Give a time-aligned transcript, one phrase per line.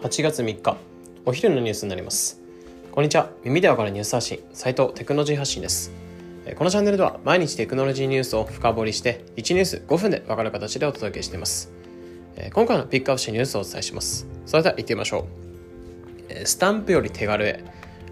[0.00, 0.76] 8月3日
[1.24, 2.40] お昼のニュースになります。
[2.92, 3.30] こんにちは。
[3.42, 5.90] 耳でわかるニュース発信斉藤テクノロジー発信です。
[6.54, 11.72] このチャンネルでは毎日テクノロジーニュースを深掘りして1ニュース5分でわかる形でお届けしています。
[12.54, 14.28] 今回のピックアップしたニュースをお伝えします。
[14.46, 15.26] それでは行ってみましょ
[16.32, 16.46] う。
[16.46, 17.64] スタンプより手軽へ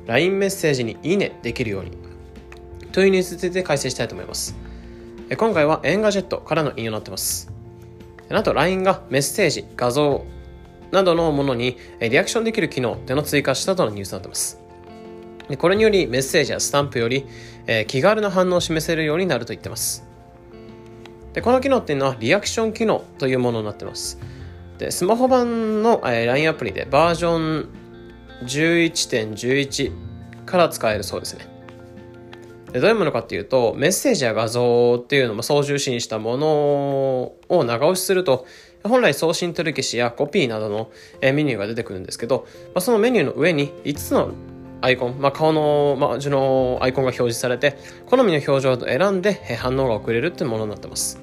[0.06, 1.92] LINE メッセージにいいねできるように
[2.90, 4.56] というニュースについて解説したいと思います。
[5.36, 7.52] 今回はエンガジェットからの引用になってます。
[8.28, 10.26] あと LINE がメッセージ、画像
[10.92, 14.60] などのものにリアクションできる機能っていうのを追加したとのニュースになってます。
[15.48, 17.26] でこれによりメッセージやスタンプより、
[17.66, 20.04] え、気軽な反応を示せるようになると言ってます。
[21.32, 24.18] でこの機能っていうのはリアクション機能というものになってます。
[24.78, 27.68] でスマホ版の、えー、LINE アプリでバージョン
[28.44, 29.92] 11.11
[30.44, 31.55] から使えるそうですね。
[32.76, 36.46] でどういうものかっていうとメッセージや画像っていうのも送受信したもの
[37.48, 38.44] を長押しすると
[38.84, 40.90] 本来送信取り消しやコピーなどの
[41.22, 44.30] メニューが出てくるんですけど、まあ、そのメニューの上に5つの
[44.82, 51.18] アイコン、まあ、顔の、まあ、字のアイコンが表示されて好みの表情を選んで反応が送れるっていうものになってます。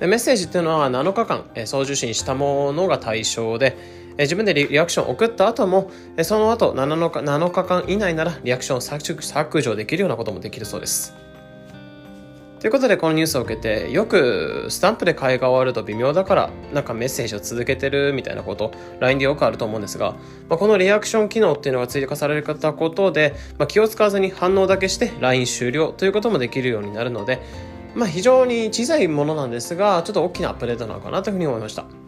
[0.00, 11.14] でメッセージっていうのは7日間送受信したものが対象でえ自分でリアクションを送った後も、えその後 7, 日7日間以内ならリアクションを削除できるようなこともできるそうです。
[12.62, 20.12] ということでこのニュースを受けてよくスタンプで会が終わると微妙だからなんかメッセージを続けてるみたいなこと LINE でよくあると思うんですが、
[20.48, 27.40] まあ、このリアクション機能っていうのが追加されたことで、まあ、気を使わずに反応だけして LINE 終了ということもできるようになるので、
[27.96, 32.01] まあ、非常に小さいものなんですがちょっと大きなアップデートなのかなというふうに思いました。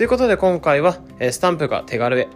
[0.00, 2.26] ということで今回は、えスタンプが手軽へ、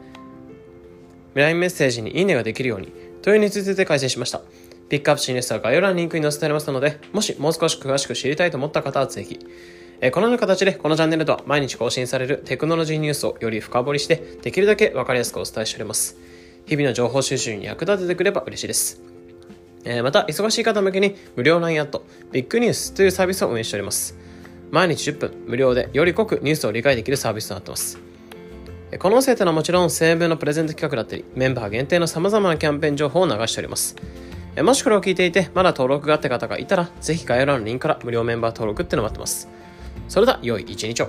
[1.32, 4.42] LINE メッセージにいいねができるように、というについて解説しました。
[4.90, 16.18] ピックアップしニュースは概要欄にリンクに載せてありますので、もしもう少し詳しく知りたいと思った方はぜひ、このような形でこのチャンネルでは毎日更新されるテクノロジーニュースをより深掘りして、できるだけわかりやすくお伝えしております。
[16.66, 19.00] 日々の情報収集に役立ててくれば嬉しいです。
[19.86, 24.22] えまた、忙しい方向けに無料 LINE アット、ビッグニュースというサービスを運営しております。
[24.74, 27.96] 毎日10分無料でより濃くニュースを理解できるサービスとなっています。
[28.98, 33.94] この音声というのはもちろん声援のプレゼント企画だったり、メンバー限定の様々なキャンペーン情報を流しております。
[34.60, 39.48] もしこれを聞いていて、まだ登録があった方がいたら、ぜひ概要欄のリンクから無料メンバー登録っていうのを待ってます。
[40.08, 41.08] それでは、良い一日を。